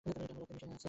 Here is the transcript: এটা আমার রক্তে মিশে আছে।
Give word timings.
এটা 0.09 0.11
আমার 0.19 0.27
রক্তে 0.29 0.53
মিশে 0.55 0.65
আছে। 0.67 0.77